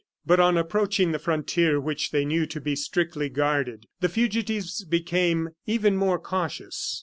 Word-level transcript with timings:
But 0.25 0.39
on 0.39 0.57
approaching 0.57 1.11
the 1.11 1.19
frontier, 1.19 1.79
which 1.79 2.09
they 2.09 2.25
knew 2.25 2.47
to 2.47 2.59
be 2.59 2.75
strictly 2.75 3.29
guarded, 3.29 3.85
the 3.99 4.09
fugitives 4.09 4.83
became 4.83 5.49
even 5.67 5.95
more 5.95 6.17
cautious. 6.17 6.99